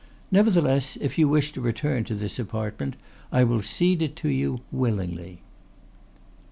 [0.31, 2.95] Nevertheless, if you wish to return to this apartment
[3.31, 5.43] I will cede it to you willingly."